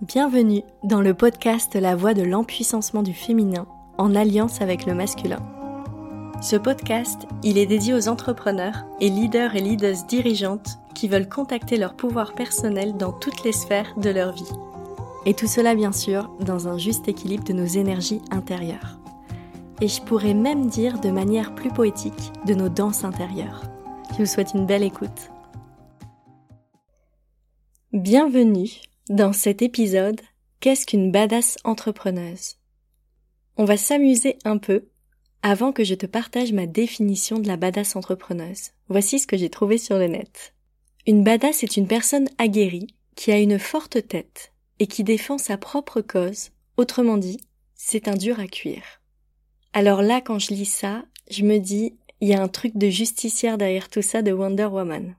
[0.00, 3.66] Bienvenue dans le podcast La voix de l'empuissancement du féminin
[3.98, 5.44] en alliance avec le masculin.
[6.40, 11.76] Ce podcast, il est dédié aux entrepreneurs et leaders et leaders dirigeantes qui veulent contacter
[11.76, 14.52] leur pouvoir personnel dans toutes les sphères de leur vie.
[15.26, 19.00] Et tout cela bien sûr dans un juste équilibre de nos énergies intérieures.
[19.80, 23.64] Et je pourrais même dire de manière plus poétique de nos danses intérieures.
[24.12, 25.32] Je vous souhaite une belle écoute.
[27.92, 30.20] Bienvenue dans cet épisode,
[30.60, 32.56] qu'est-ce qu'une badass entrepreneuse?
[33.56, 34.88] On va s'amuser un peu
[35.42, 38.70] avant que je te partage ma définition de la badass entrepreneuse.
[38.88, 40.54] Voici ce que j'ai trouvé sur le net.
[41.06, 45.56] Une badass est une personne aguerrie qui a une forte tête et qui défend sa
[45.56, 46.50] propre cause.
[46.76, 47.40] Autrement dit,
[47.74, 49.00] c'est un dur à cuire.
[49.72, 52.90] Alors là, quand je lis ça, je me dis, il y a un truc de
[52.90, 55.16] justicière derrière tout ça de Wonder Woman.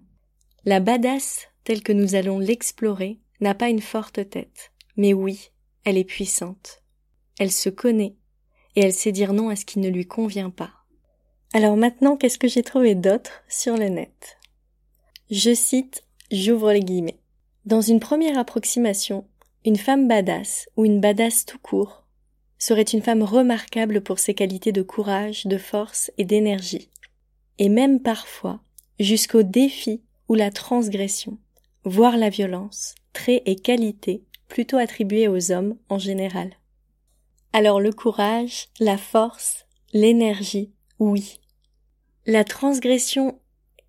[0.65, 5.51] La badass, telle que nous allons l'explorer, n'a pas une forte tête, mais oui,
[5.85, 6.83] elle est puissante.
[7.39, 8.15] Elle se connaît,
[8.75, 10.71] et elle sait dire non à ce qui ne lui convient pas.
[11.53, 14.37] Alors maintenant, qu'est-ce que j'ai trouvé d'autre sur le net?
[15.31, 17.19] Je cite, j'ouvre les guillemets.
[17.65, 19.25] Dans une première approximation,
[19.65, 22.05] une femme badass, ou une badass tout court,
[22.57, 26.89] serait une femme remarquable pour ses qualités de courage, de force et d'énergie,
[27.57, 28.59] et même parfois
[28.99, 31.37] jusqu'au défi ou la transgression,
[31.89, 36.51] voire la violence, traits et qualités plutôt attribués aux hommes en général.
[37.51, 41.39] Alors le courage, la force, l'énergie, oui.
[42.25, 43.39] La transgression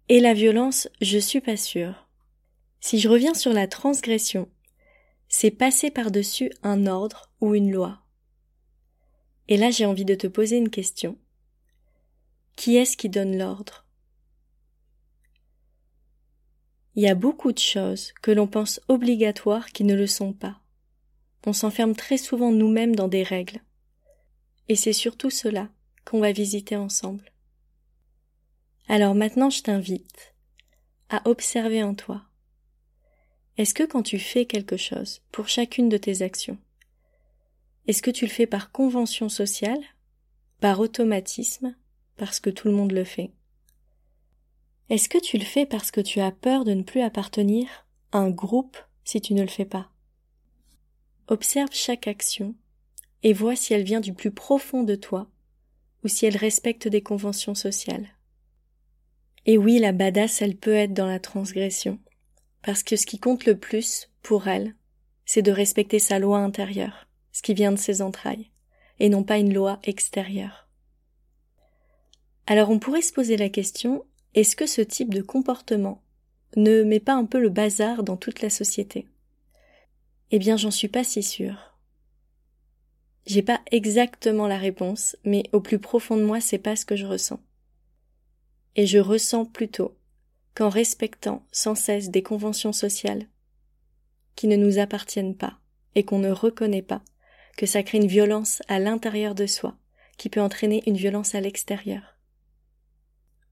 [0.08, 2.08] et la violence, je suis pas sûre.
[2.80, 4.48] Si je reviens sur la transgression,
[5.28, 8.00] c'est passer par-dessus un ordre ou une loi.
[9.48, 11.18] Et là j'ai envie de te poser une question.
[12.56, 13.84] Qui est-ce qui donne l'ordre?
[16.96, 20.60] Il y a beaucoup de choses que l'on pense obligatoires qui ne le sont pas.
[21.46, 23.60] On s'enferme très souvent nous-mêmes dans des règles.
[24.68, 25.68] Et c'est surtout cela
[26.04, 27.32] qu'on va visiter ensemble.
[28.88, 30.34] Alors maintenant je t'invite
[31.08, 32.22] à observer en toi.
[33.56, 36.58] Est-ce que quand tu fais quelque chose pour chacune de tes actions,
[37.86, 39.82] est-ce que tu le fais par convention sociale,
[40.60, 41.74] par automatisme,
[42.16, 43.30] parce que tout le monde le fait?
[44.90, 48.18] Est-ce que tu le fais parce que tu as peur de ne plus appartenir à
[48.18, 49.88] un groupe si tu ne le fais pas?
[51.28, 52.56] Observe chaque action
[53.22, 55.30] et vois si elle vient du plus profond de toi
[56.02, 58.08] ou si elle respecte des conventions sociales.
[59.46, 61.98] Et oui, la badass, elle peut être dans la transgression,
[62.62, 64.74] parce que ce qui compte le plus pour elle,
[65.24, 68.50] c'est de respecter sa loi intérieure, ce qui vient de ses entrailles,
[68.98, 70.68] et non pas une loi extérieure.
[72.46, 74.04] Alors on pourrait se poser la question,
[74.34, 76.02] est-ce que ce type de comportement
[76.56, 79.08] ne met pas un peu le bazar dans toute la société?
[80.30, 81.76] Eh bien, j'en suis pas si sûre.
[83.26, 86.96] J'ai pas exactement la réponse, mais au plus profond de moi, c'est pas ce que
[86.96, 87.40] je ressens.
[88.76, 89.96] Et je ressens plutôt
[90.54, 93.26] qu'en respectant sans cesse des conventions sociales
[94.36, 95.58] qui ne nous appartiennent pas
[95.94, 97.02] et qu'on ne reconnaît pas,
[97.56, 99.76] que ça crée une violence à l'intérieur de soi,
[100.16, 102.19] qui peut entraîner une violence à l'extérieur.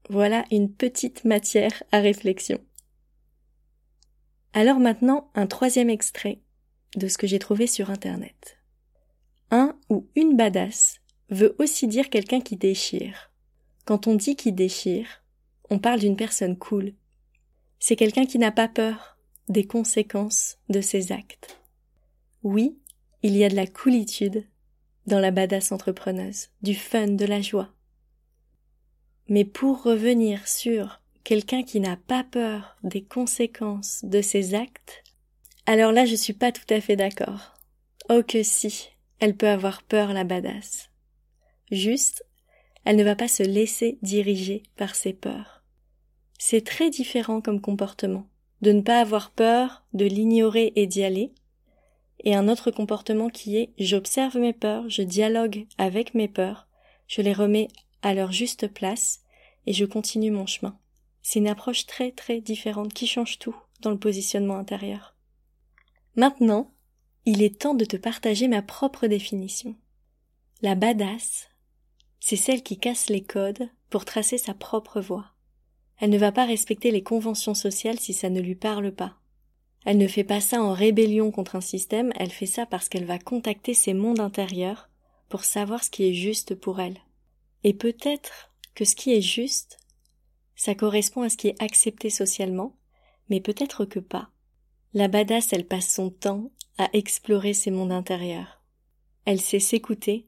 [0.09, 2.59] Voilà une petite matière à réflexion.
[4.53, 6.39] Alors maintenant, un troisième extrait
[6.95, 8.57] de ce que j'ai trouvé sur Internet.
[9.51, 10.99] Un ou une badass
[11.29, 13.31] veut aussi dire quelqu'un qui déchire.
[13.85, 15.23] Quand on dit qui déchire,
[15.69, 16.93] on parle d'une personne cool.
[17.79, 21.59] C'est quelqu'un qui n'a pas peur des conséquences de ses actes.
[22.41, 22.79] Oui,
[23.21, 24.45] il y a de la coolitude
[25.05, 27.69] dans la badass entrepreneuse, du fun, de la joie.
[29.29, 35.03] Mais pour revenir sur quelqu'un qui n'a pas peur des conséquences de ses actes,
[35.67, 37.53] alors là je suis pas tout à fait d'accord.
[38.09, 38.89] Oh que si,
[39.19, 40.89] elle peut avoir peur la badass.
[41.71, 42.25] Juste,
[42.85, 45.63] elle ne va pas se laisser diriger par ses peurs.
[46.39, 48.25] C'est très différent comme comportement.
[48.61, 51.33] De ne pas avoir peur, de l'ignorer et d'y aller,
[52.23, 56.67] et un autre comportement qui est j'observe mes peurs, je dialogue avec mes peurs,
[57.07, 57.67] je les remets
[58.01, 59.21] à leur juste place
[59.69, 60.77] et je continue mon chemin.
[61.21, 65.15] C'est une approche très très différente qui change tout dans le positionnement intérieur.
[66.15, 66.73] Maintenant,
[67.25, 69.75] il est temps de te partager ma propre définition.
[70.63, 71.49] La badass,
[72.19, 75.27] c'est celle qui casse les codes pour tracer sa propre voie.
[75.99, 79.17] Elle ne va pas respecter les conventions sociales si ça ne lui parle pas.
[79.85, 83.05] Elle ne fait pas ça en rébellion contre un système, elle fait ça parce qu'elle
[83.05, 84.89] va contacter ses mondes intérieurs
[85.29, 86.97] pour savoir ce qui est juste pour elle.
[87.63, 89.79] Et peut-être que ce qui est juste,
[90.55, 92.75] ça correspond à ce qui est accepté socialement,
[93.29, 94.29] mais peut-être que pas.
[94.93, 98.61] La badass, elle passe son temps à explorer ses mondes intérieurs.
[99.25, 100.27] Elle sait s'écouter,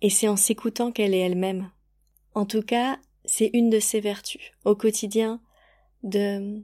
[0.00, 1.70] et c'est en s'écoutant qu'elle est elle-même.
[2.34, 5.40] En tout cas, c'est une de ses vertus au quotidien
[6.02, 6.62] de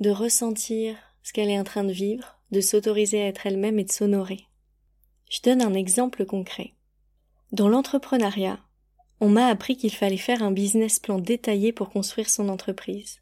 [0.00, 3.84] de ressentir ce qu'elle est en train de vivre, de s'autoriser à être elle-même et
[3.84, 4.46] de s'honorer.
[5.30, 6.74] Je donne un exemple concret.
[7.52, 8.58] Dans l'entrepreneuriat,
[9.20, 13.20] on m'a appris qu'il fallait faire un business plan détaillé pour construire son entreprise.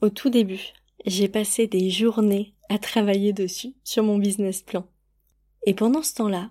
[0.00, 0.72] Au tout début,
[1.06, 4.86] j'ai passé des journées à travailler dessus, sur mon business plan.
[5.66, 6.50] Et pendant ce temps-là,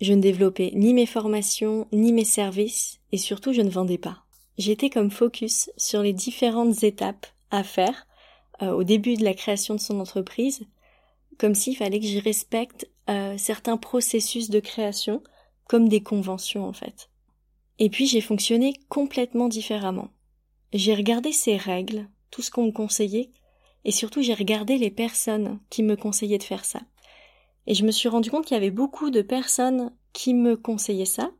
[0.00, 4.24] je ne développais ni mes formations, ni mes services, et surtout je ne vendais pas.
[4.58, 8.06] J'étais comme focus sur les différentes étapes à faire
[8.62, 10.60] euh, au début de la création de son entreprise,
[11.38, 15.22] comme s'il fallait que j'y respecte euh, certains processus de création,
[15.68, 17.10] comme des conventions en fait.
[17.80, 20.10] Et puis j'ai fonctionné complètement différemment.
[20.72, 23.30] J'ai regardé ces règles, tout ce qu'on me conseillait,
[23.84, 26.80] et surtout j'ai regardé les personnes qui me conseillaient de faire ça.
[27.66, 31.06] Et je me suis rendu compte qu'il y avait beaucoup de personnes qui me conseillaient
[31.06, 31.30] ça,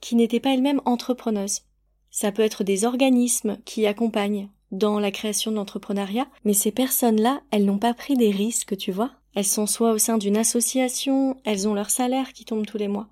[0.00, 1.62] qui n'étaient pas elles-mêmes entrepreneuses.
[2.10, 7.42] Ça peut être des organismes qui accompagnent dans la création de l'entrepreneuriat, mais ces personnes-là,
[7.52, 9.12] elles n'ont pas pris des risques, tu vois.
[9.34, 12.88] Elles sont soit au sein d'une association, elles ont leur salaire qui tombe tous les
[12.88, 13.08] mois.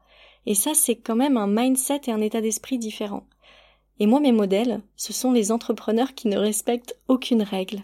[0.46, 3.26] Et ça, c'est quand même un mindset et un état d'esprit différent.
[3.98, 7.82] Et moi, mes modèles, ce sont les entrepreneurs qui ne respectent aucune règle,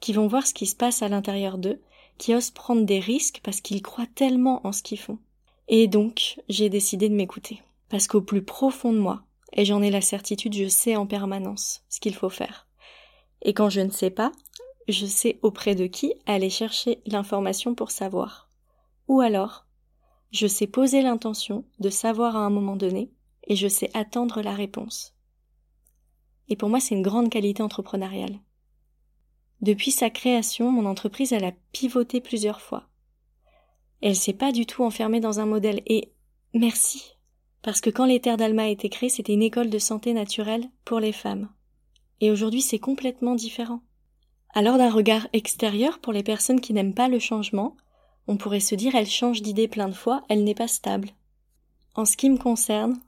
[0.00, 1.80] qui vont voir ce qui se passe à l'intérieur d'eux,
[2.18, 5.18] qui osent prendre des risques parce qu'ils croient tellement en ce qu'ils font.
[5.68, 7.62] Et donc, j'ai décidé de m'écouter.
[7.88, 9.22] Parce qu'au plus profond de moi,
[9.52, 12.66] et j'en ai la certitude, je sais en permanence ce qu'il faut faire.
[13.42, 14.32] Et quand je ne sais pas,
[14.88, 18.48] je sais auprès de qui aller chercher l'information pour savoir.
[19.08, 19.66] Ou alors,
[20.32, 23.12] je sais poser l'intention de savoir à un moment donné,
[23.46, 25.14] et je sais attendre la réponse.
[26.48, 28.40] Et pour moi, c'est une grande qualité entrepreneuriale.
[29.60, 32.88] Depuis sa création, mon entreprise, elle a pivoté plusieurs fois.
[34.00, 36.12] Elle s'est pas du tout enfermée dans un modèle, et
[36.54, 37.16] merci.
[37.62, 40.98] Parce que quand les d'Alma a été créée, c'était une école de santé naturelle pour
[40.98, 41.48] les femmes.
[42.20, 43.82] Et aujourd'hui, c'est complètement différent.
[44.54, 47.76] Alors d'un regard extérieur, pour les personnes qui n'aiment pas le changement,
[48.26, 51.10] on pourrait se dire elle change d'idée plein de fois, elle n'est pas stable.
[51.94, 53.00] En ce qui me concerne,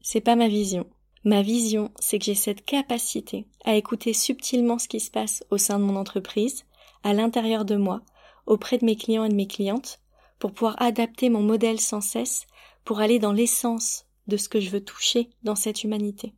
[0.00, 0.86] c'est pas ma vision.
[1.24, 5.58] Ma vision, c'est que j'ai cette capacité à écouter subtilement ce qui se passe au
[5.58, 6.64] sein de mon entreprise,
[7.04, 8.00] à l'intérieur de moi,
[8.46, 10.00] auprès de mes clients et de mes clientes,
[10.40, 12.46] pour pouvoir adapter mon modèle sans cesse,
[12.84, 16.34] pour aller dans l'essence de ce que je veux toucher dans cette humanité.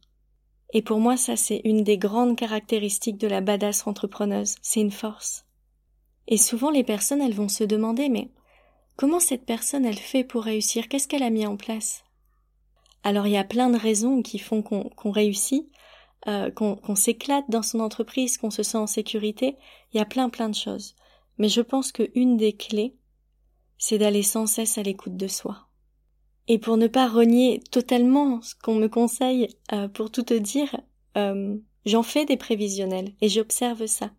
[0.74, 4.56] Et pour moi, ça, c'est une des grandes caractéristiques de la badass entrepreneuse.
[4.60, 5.43] C'est une force.
[6.28, 8.30] Et souvent, les personnes, elles vont se demander, mais
[8.96, 10.88] comment cette personne, elle fait pour réussir?
[10.88, 12.04] Qu'est-ce qu'elle a mis en place?
[13.02, 15.68] Alors, il y a plein de raisons qui font qu'on réussit,
[16.26, 19.56] euh, qu'on s'éclate dans son entreprise, qu'on se sent en sécurité.
[19.92, 20.94] Il y a plein, plein de choses.
[21.36, 22.96] Mais je pense qu'une des clés,
[23.76, 25.68] c'est d'aller sans cesse à l'écoute de soi.
[26.48, 30.74] Et pour ne pas renier totalement ce qu'on me conseille, euh, pour tout te dire,
[31.16, 34.10] euh, j'en fais des prévisionnels et j'observe ça.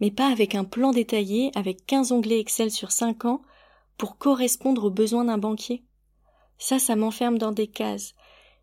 [0.00, 3.42] Mais pas avec un plan détaillé, avec 15 onglets Excel sur 5 ans,
[3.98, 5.84] pour correspondre aux besoins d'un banquier.
[6.58, 8.14] Ça, ça m'enferme dans des cases.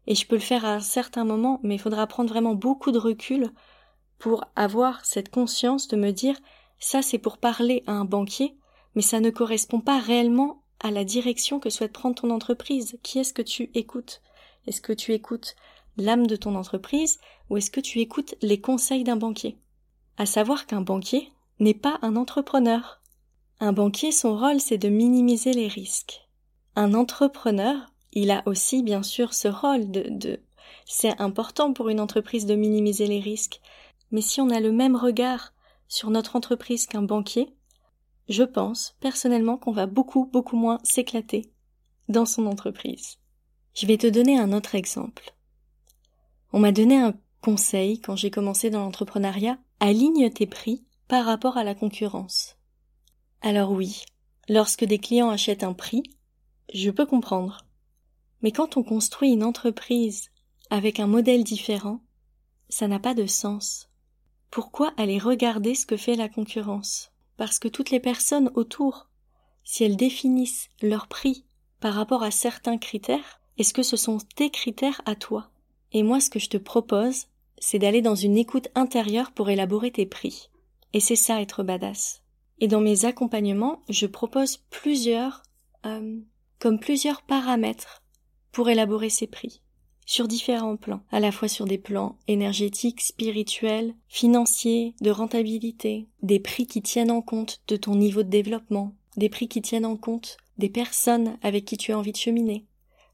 [0.07, 2.91] Et je peux le faire à un certain moment, mais il faudra prendre vraiment beaucoup
[2.91, 3.51] de recul
[4.17, 6.37] pour avoir cette conscience de me dire
[6.79, 8.57] ça c'est pour parler à un banquier,
[8.95, 12.97] mais ça ne correspond pas réellement à la direction que souhaite prendre ton entreprise.
[13.03, 14.21] Qui est-ce que tu écoutes?
[14.65, 15.55] Est-ce que tu écoutes
[15.97, 17.19] l'âme de ton entreprise
[17.49, 19.57] ou est-ce que tu écoutes les conseils d'un banquier?
[20.17, 23.01] À savoir qu'un banquier n'est pas un entrepreneur.
[23.59, 26.27] Un banquier, son rôle, c'est de minimiser les risques.
[26.75, 27.75] Un entrepreneur,
[28.13, 30.39] il a aussi bien sûr ce rôle de,
[30.85, 33.61] c'est important pour une entreprise de minimiser les risques.
[34.11, 35.53] Mais si on a le même regard
[35.87, 37.53] sur notre entreprise qu'un banquier,
[38.29, 41.51] je pense personnellement qu'on va beaucoup, beaucoup moins s'éclater
[42.09, 43.17] dans son entreprise.
[43.73, 45.33] Je vais te donner un autre exemple.
[46.53, 51.57] On m'a donné un conseil quand j'ai commencé dans l'entrepreneuriat, aligne tes prix par rapport
[51.57, 52.57] à la concurrence.
[53.41, 54.03] Alors oui,
[54.49, 56.03] lorsque des clients achètent un prix,
[56.73, 57.65] je peux comprendre.
[58.41, 60.29] Mais quand on construit une entreprise
[60.69, 62.01] avec un modèle différent,
[62.69, 63.89] ça n'a pas de sens.
[64.51, 67.11] Pourquoi aller regarder ce que fait la concurrence?
[67.37, 69.07] Parce que toutes les personnes autour,
[69.63, 71.45] si elles définissent leur prix
[71.79, 75.49] par rapport à certains critères, est-ce que ce sont tes critères à toi?
[75.93, 77.27] Et moi, ce que je te propose,
[77.59, 80.49] c'est d'aller dans une écoute intérieure pour élaborer tes prix.
[80.97, 82.23] Et c'est ça être badass.
[82.59, 85.43] Et dans mes accompagnements, je propose plusieurs,
[85.85, 86.17] euh,
[86.57, 88.01] comme plusieurs paramètres
[88.51, 89.61] pour élaborer ces prix
[90.07, 96.39] sur différents plans, à la fois sur des plans énergétiques, spirituels, financiers, de rentabilité, des
[96.39, 99.97] prix qui tiennent en compte de ton niveau de développement, des prix qui tiennent en
[99.97, 102.65] compte des personnes avec qui tu as envie de cheminer,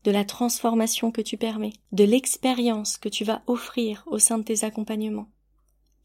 [0.06, 4.44] de la transformation que tu permets, de l'expérience que tu vas offrir au sein de
[4.46, 5.28] tes accompagnements.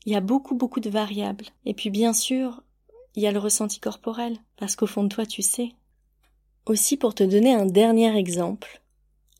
[0.05, 1.47] Il y a beaucoup beaucoup de variables.
[1.65, 2.63] Et puis bien sûr,
[3.15, 5.73] il y a le ressenti corporel, parce qu'au fond de toi tu sais.
[6.67, 8.83] Aussi pour te donner un dernier exemple,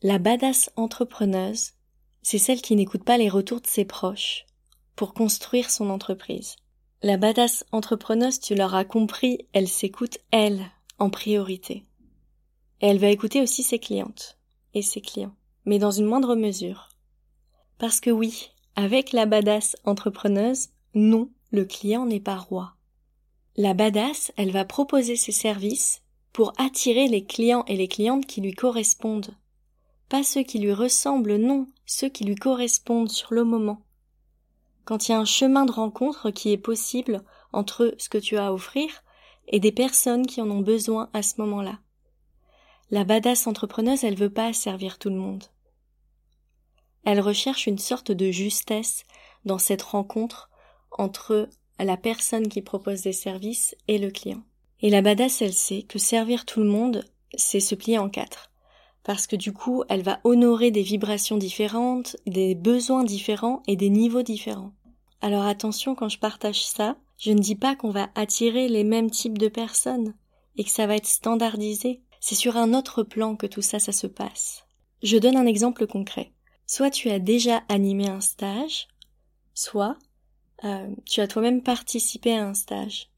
[0.01, 1.73] la badass entrepreneuse,
[2.21, 4.45] c'est celle qui n'écoute pas les retours de ses proches
[4.95, 6.55] pour construire son entreprise.
[7.01, 10.65] La badass entrepreneuse, tu l'auras compris, elle s'écoute elle
[10.97, 11.85] en priorité.
[12.81, 14.37] Et elle va écouter aussi ses clientes
[14.73, 15.35] et ses clients,
[15.65, 16.89] mais dans une moindre mesure.
[17.77, 22.75] Parce que oui, avec la badass entrepreneuse, non, le client n'est pas roi.
[23.57, 28.39] La badass, elle va proposer ses services pour attirer les clients et les clientes qui
[28.39, 29.35] lui correspondent.
[30.07, 33.81] Pas ceux qui lui ressemblent, non, ceux qui lui correspondent sur le moment.
[34.85, 37.21] Quand il y a un chemin de rencontre qui est possible
[37.51, 39.03] entre ce que tu as à offrir
[39.49, 41.79] et des personnes qui en ont besoin à ce moment-là.
[42.91, 45.43] La badass entrepreneuse, elle veut pas servir tout le monde.
[47.05, 49.03] Elle recherche une sorte de justesse
[49.45, 50.49] dans cette rencontre
[50.91, 54.43] entre la personne qui propose des services et le client.
[54.81, 58.51] Et la badass, elle sait que servir tout le monde, c'est se plier en quatre.
[59.03, 63.89] Parce que du coup, elle va honorer des vibrations différentes, des besoins différents et des
[63.89, 64.73] niveaux différents.
[65.21, 69.11] Alors attention quand je partage ça, je ne dis pas qu'on va attirer les mêmes
[69.11, 70.13] types de personnes
[70.55, 72.01] et que ça va être standardisé.
[72.21, 74.63] C'est sur un autre plan que tout ça, ça se passe.
[75.03, 76.31] Je donne un exemple concret.
[76.71, 78.89] Soit tu as déjà animé un stage,
[79.55, 79.97] soit
[80.63, 83.09] euh, tu as toi-même participé à un stage.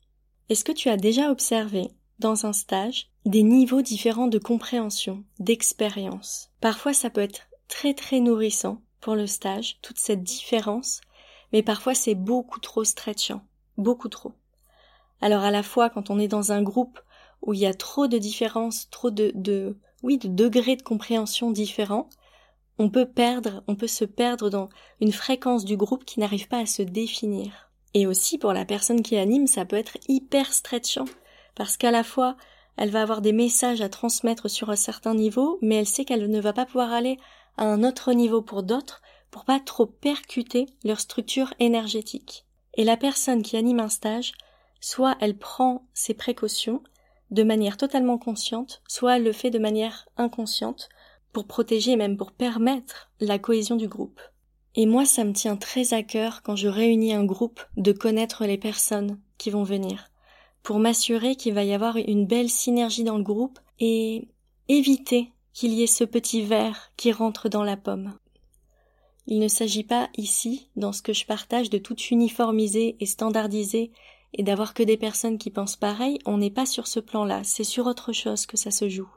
[0.48, 1.90] Est-ce que tu as déjà observé
[2.20, 6.50] dans un stage des niveaux différents de compréhension, d'expérience?
[6.62, 11.02] Parfois ça peut être très très nourrissant pour le stage, toute cette différence,
[11.52, 13.42] mais parfois c'est beaucoup trop stretchant,
[13.78, 14.32] beaucoup trop.
[15.20, 17.02] Alors à la fois quand on est dans un groupe
[17.42, 21.52] où il y a trop de différences, trop de, de oui, de degrés de compréhension
[21.52, 22.08] différents,
[22.82, 24.70] on peut perdre, on peut se perdre dans
[25.02, 27.70] une fréquence du groupe qui n'arrive pas à se définir.
[27.94, 31.06] Et aussi pour la personne qui anime, ça peut être hyper stretchant,
[31.54, 32.38] parce qu'à la fois,
[32.78, 36.28] elle va avoir des messages à transmettre sur un certain niveau, mais elle sait qu'elle
[36.28, 37.20] ne va pas pouvoir aller
[37.56, 42.46] à un autre niveau pour d'autres, pour pas trop percuter leur structure énergétique.
[42.74, 44.32] Et la personne qui anime un stage,
[44.80, 46.82] soit elle prend ses précautions,
[47.30, 50.90] de manière totalement consciente, soit elle le fait de manière inconsciente,
[51.32, 54.20] pour protéger et même pour permettre la cohésion du groupe.
[54.76, 58.46] Et moi, ça me tient très à cœur quand je réunis un groupe de connaître
[58.46, 60.10] les personnes qui vont venir,
[60.64, 64.30] pour m'assurer qu'il va y avoir une belle synergie dans le groupe et
[64.68, 68.14] éviter qu'il y ait ce petit verre qui rentre dans la pomme.
[69.28, 73.92] Il ne s'agit pas ici, dans ce que je partage, de tout uniformiser et standardiser
[74.34, 77.66] et d'avoir que des personnes qui pensent pareil, on n'est pas sur ce plan-là, c'est
[77.66, 79.10] sur autre chose que ça se joue.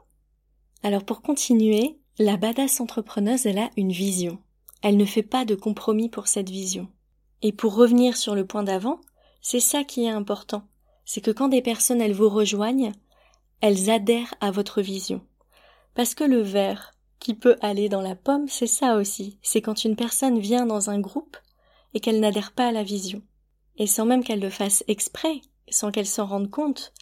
[0.83, 4.39] Alors pour continuer, la badass entrepreneuse, elle a une vision.
[4.81, 6.87] Elle ne fait pas de compromis pour cette vision.
[7.41, 8.99] Et pour revenir sur le point d'avant,
[9.41, 10.63] c'est ça qui est important.
[11.05, 12.93] C'est que quand des personnes, elles vous rejoignent,
[13.61, 15.21] elles adhèrent à votre vision.
[15.93, 19.39] Parce que le verre qui peut aller dans la pomme, c'est ça aussi.
[19.41, 21.37] C'est quand une personne vient dans un groupe
[21.93, 23.21] et qu'elle n'adhère pas à la vision
[23.77, 26.93] et sans même qu'elle le fasse exprès, sans qu'elle s'en rende compte,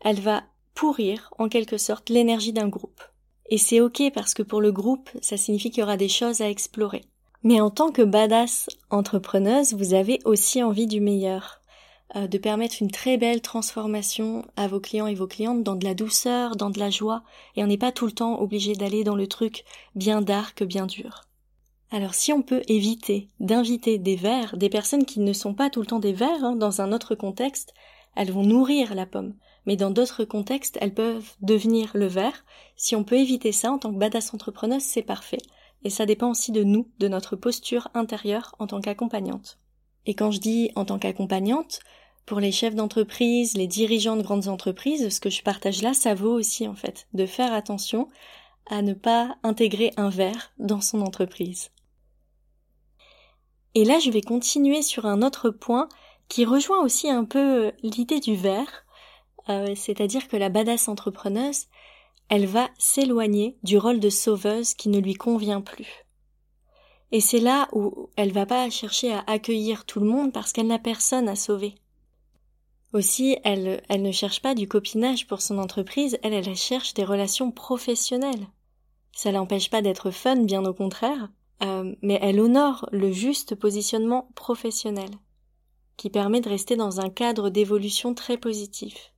[0.00, 0.44] elle va
[0.74, 3.02] pourrir en quelque sorte l'énergie d'un groupe.
[3.50, 6.40] Et c'est ok parce que pour le groupe, ça signifie qu'il y aura des choses
[6.40, 7.02] à explorer.
[7.42, 11.60] Mais en tant que badass entrepreneuse, vous avez aussi envie du meilleur,
[12.16, 15.84] euh, de permettre une très belle transformation à vos clients et vos clientes dans de
[15.84, 17.22] la douceur, dans de la joie,
[17.56, 20.86] et on n'est pas tout le temps obligé d'aller dans le truc bien dark, bien
[20.86, 21.24] dur.
[21.90, 25.80] Alors si on peut éviter d'inviter des vers, des personnes qui ne sont pas tout
[25.80, 27.74] le temps des vers, hein, dans un autre contexte,
[28.16, 29.34] elles vont nourrir la pomme.
[29.66, 32.44] Mais dans d'autres contextes, elles peuvent devenir le verre.
[32.76, 35.42] Si on peut éviter ça en tant que badass entrepreneuse, c'est parfait.
[35.82, 39.58] Et ça dépend aussi de nous, de notre posture intérieure en tant qu'accompagnante.
[40.06, 41.80] Et quand je dis en tant qu'accompagnante,
[42.26, 46.14] pour les chefs d'entreprise, les dirigeants de grandes entreprises, ce que je partage là, ça
[46.14, 48.08] vaut aussi en fait, de faire attention
[48.66, 51.70] à ne pas intégrer un verre dans son entreprise.
[53.74, 55.88] Et là, je vais continuer sur un autre point
[56.28, 58.86] qui rejoint aussi un peu l'idée du verre,
[59.48, 61.66] euh, c'est-à-dire que la badass entrepreneuse,
[62.28, 66.04] elle va s'éloigner du rôle de sauveuse qui ne lui convient plus.
[67.12, 70.66] Et c'est là où elle va pas chercher à accueillir tout le monde parce qu'elle
[70.66, 71.76] n'a personne à sauver.
[72.92, 77.04] Aussi, elle, elle ne cherche pas du copinage pour son entreprise, elle, elle cherche des
[77.04, 78.46] relations professionnelles.
[79.12, 81.28] Ça l'empêche pas d'être fun, bien au contraire,
[81.62, 85.10] euh, mais elle honore le juste positionnement professionnel,
[85.96, 89.13] qui permet de rester dans un cadre d'évolution très positif.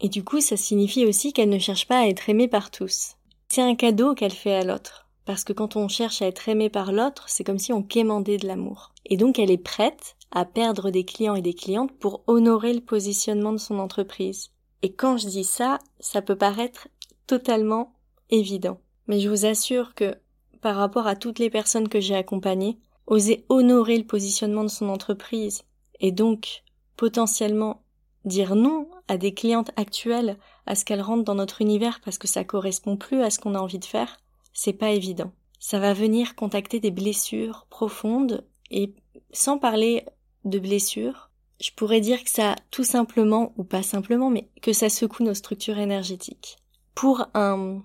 [0.00, 3.16] Et du coup, ça signifie aussi qu'elle ne cherche pas à être aimée par tous.
[3.48, 5.06] C'est un cadeau qu'elle fait à l'autre.
[5.24, 8.36] Parce que quand on cherche à être aimé par l'autre, c'est comme si on quémandait
[8.36, 8.92] de l'amour.
[9.06, 12.80] Et donc elle est prête à perdre des clients et des clientes pour honorer le
[12.80, 14.50] positionnement de son entreprise.
[14.82, 16.88] Et quand je dis ça, ça peut paraître
[17.26, 17.94] totalement
[18.30, 18.80] évident.
[19.08, 20.14] Mais je vous assure que
[20.60, 24.88] par rapport à toutes les personnes que j'ai accompagnées, oser honorer le positionnement de son
[24.88, 25.64] entreprise
[26.00, 26.62] et donc
[26.96, 27.82] potentiellement
[28.26, 32.28] dire non à des clientes actuelles à ce qu'elles rentrent dans notre univers parce que
[32.28, 34.18] ça correspond plus à ce qu'on a envie de faire,
[34.52, 35.32] c'est pas évident.
[35.58, 38.94] Ça va venir contacter des blessures profondes et
[39.32, 40.04] sans parler
[40.44, 41.30] de blessures,
[41.60, 45.34] je pourrais dire que ça tout simplement ou pas simplement mais que ça secoue nos
[45.34, 46.58] structures énergétiques.
[46.94, 47.82] Pour un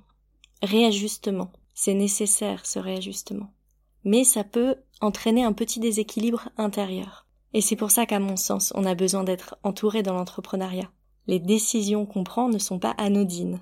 [0.62, 3.53] réajustement, c'est nécessaire ce réajustement.
[4.03, 7.25] Mais ça peut entraîner un petit déséquilibre intérieur.
[7.53, 10.89] Et c'est pour ça qu'à mon sens, on a besoin d'être entouré dans l'entrepreneuriat.
[11.27, 13.62] Les décisions qu'on prend ne sont pas anodines.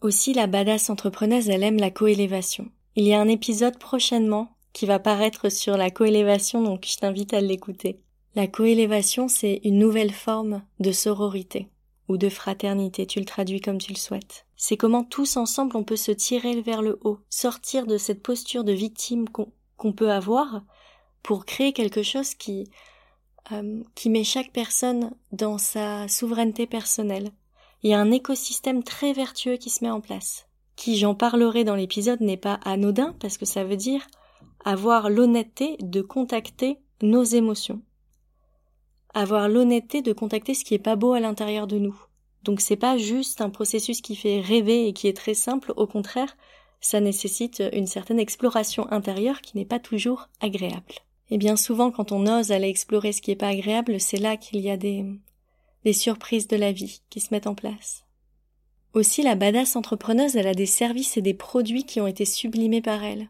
[0.00, 2.70] Aussi, la badass entrepreneuse, elle aime la coélévation.
[2.96, 7.34] Il y a un épisode prochainement qui va paraître sur la coélévation, donc je t'invite
[7.34, 8.00] à l'écouter.
[8.34, 11.68] La coélévation, c'est une nouvelle forme de sororité
[12.08, 14.46] ou de fraternité, tu le traduis comme tu le souhaites.
[14.56, 18.64] C'est comment tous ensemble on peut se tirer vers le haut, sortir de cette posture
[18.64, 20.62] de victime qu'on peut avoir
[21.22, 22.70] pour créer quelque chose qui,
[23.52, 27.30] euh, qui met chaque personne dans sa souveraineté personnelle.
[27.82, 31.64] Il y a un écosystème très vertueux qui se met en place, qui, j'en parlerai
[31.64, 34.06] dans l'épisode, n'est pas anodin parce que ça veut dire
[34.64, 37.80] avoir l'honnêteté de contacter nos émotions.
[39.14, 41.98] Avoir l'honnêteté de contacter ce qui est pas beau à l'intérieur de nous.
[42.42, 45.86] Donc c'est pas juste un processus qui fait rêver et qui est très simple, au
[45.86, 46.36] contraire,
[46.80, 50.94] ça nécessite une certaine exploration intérieure qui n'est pas toujours agréable.
[51.30, 54.36] Et bien souvent, quand on ose aller explorer ce qui n'est pas agréable, c'est là
[54.36, 55.04] qu'il y a des,
[55.84, 58.04] des surprises de la vie qui se mettent en place.
[58.94, 62.80] Aussi, la badass entrepreneuse, elle a des services et des produits qui ont été sublimés
[62.80, 63.28] par elle.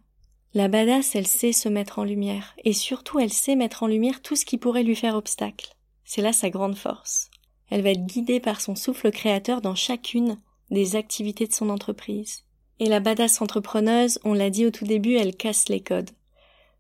[0.54, 4.22] La badass, elle sait se mettre en lumière, et surtout elle sait mettre en lumière
[4.22, 5.74] tout ce qui pourrait lui faire obstacle.
[6.04, 7.30] C'est là sa grande force.
[7.70, 10.38] Elle va être guidée par son souffle créateur dans chacune
[10.70, 12.44] des activités de son entreprise.
[12.80, 16.11] Et la badass entrepreneuse, on l'a dit au tout début, elle casse les codes.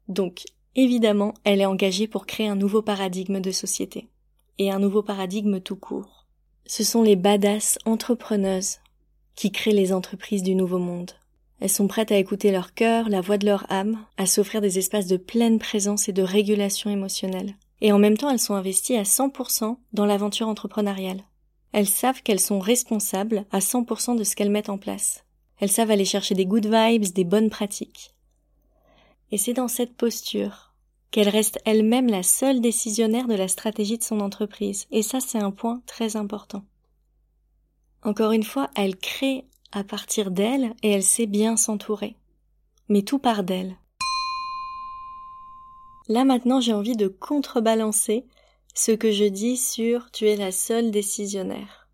[0.06, 0.44] Donc,
[0.80, 4.06] Évidemment, elle est engagée pour créer un nouveau paradigme de société.
[4.58, 6.28] Et un nouveau paradigme tout court.
[6.66, 8.76] Ce sont les badass entrepreneuses
[9.34, 11.10] qui créent les entreprises du nouveau monde.
[11.58, 14.78] Elles sont prêtes à écouter leur cœur, la voix de leur âme, à s'offrir des
[14.78, 17.56] espaces de pleine présence et de régulation émotionnelle.
[17.80, 21.24] Et en même temps, elles sont investies à 100% dans l'aventure entrepreneuriale.
[21.72, 25.24] Elles savent qu'elles sont responsables à 100% de ce qu'elles mettent en place.
[25.58, 28.14] Elles savent aller chercher des good vibes, des bonnes pratiques.
[29.32, 30.67] Et c'est dans cette posture
[31.10, 34.86] qu'elle reste elle-même la seule décisionnaire de la stratégie de son entreprise.
[34.90, 36.64] Et ça, c'est un point très important.
[38.02, 42.16] Encore une fois, elle crée à partir d'elle et elle sait bien s'entourer.
[42.88, 43.76] Mais tout part d'elle.
[46.08, 48.24] Là maintenant, j'ai envie de contrebalancer
[48.74, 51.88] ce que je dis sur tu es la seule décisionnaire.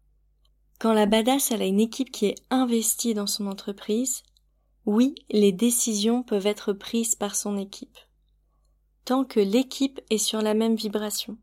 [0.79, 4.23] Quand la badass elle a une équipe qui est investie dans son entreprise,
[4.87, 7.99] oui, les décisions peuvent être prises par son équipe
[9.05, 11.37] tant que l'équipe est sur la même vibration.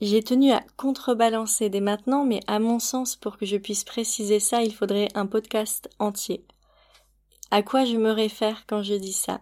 [0.00, 4.38] J'ai tenu à contrebalancer dès maintenant, mais à mon sens, pour que je puisse préciser
[4.38, 6.44] ça, il faudrait un podcast entier.
[7.50, 9.40] À quoi je me réfère quand je dis ça?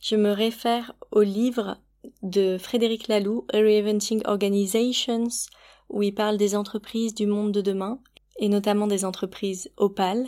[0.00, 1.76] Je me réfère au livre
[2.22, 5.28] de Frédéric Laloux, Reinventing Organizations,
[5.88, 8.00] où il parle des entreprises du monde de demain,
[8.38, 10.26] et notamment des entreprises opales.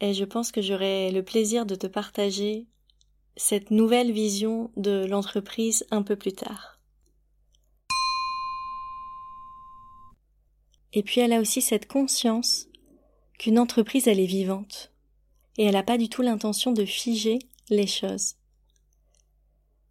[0.00, 2.66] Et je pense que j'aurai le plaisir de te partager
[3.36, 6.78] cette nouvelle vision de l'entreprise un peu plus tard.
[10.92, 12.68] Et puis elle a aussi cette conscience
[13.38, 14.92] qu'une entreprise elle est vivante
[15.56, 17.38] et elle n'a pas du tout l'intention de figer
[17.70, 18.34] les choses.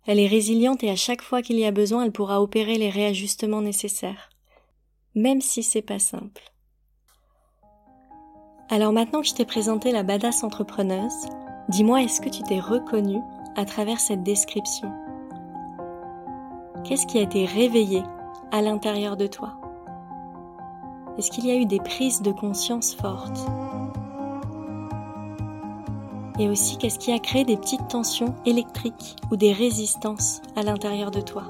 [0.05, 2.89] Elle est résiliente et à chaque fois qu'il y a besoin, elle pourra opérer les
[2.89, 4.29] réajustements nécessaires,
[5.13, 6.51] même si c'est pas simple.
[8.69, 11.27] Alors maintenant que je t'ai présenté la badass entrepreneuse,
[11.69, 13.21] Dis-moi, est-ce que tu t'es reconnu
[13.55, 14.91] à travers cette description?
[16.83, 18.03] Qu'est-ce qui a été réveillé
[18.51, 19.53] à l'intérieur de toi?
[21.17, 23.45] Est-ce qu'il y a eu des prises de conscience fortes?
[26.39, 31.11] Et aussi, qu'est-ce qui a créé des petites tensions électriques ou des résistances à l'intérieur
[31.11, 31.43] de toi?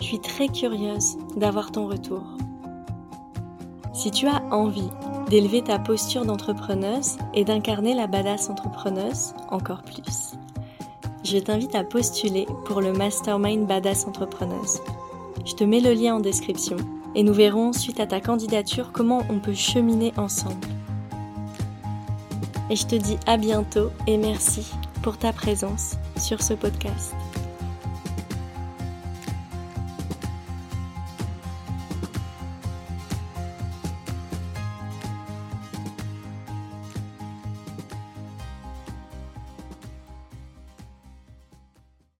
[0.00, 2.22] Je suis très curieuse d'avoir ton retour.
[3.92, 4.90] Si tu as envie
[5.30, 10.32] d'élever ta posture d'entrepreneuse et d'incarner la badass entrepreneuse encore plus.
[11.22, 14.82] Je t'invite à postuler pour le Mastermind Badass Entrepreneuse.
[15.46, 16.76] Je te mets le lien en description
[17.14, 20.66] et nous verrons suite à ta candidature comment on peut cheminer ensemble.
[22.68, 24.66] Et je te dis à bientôt et merci
[25.02, 27.14] pour ta présence sur ce podcast.